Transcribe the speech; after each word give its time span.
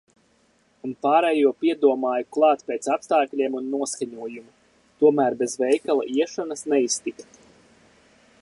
Un 0.87 0.93
pārējo 1.05 1.51
piedomāju 1.65 2.27
klāt 2.37 2.65
pēc 2.71 2.89
apstākļiem 2.95 3.59
un 3.61 3.69
noskaņojuma. 3.75 4.51
Tomēr 5.03 5.39
bez 5.43 5.57
veikala 5.65 6.11
iešanas 6.19 6.67
neiztikt. 6.75 7.43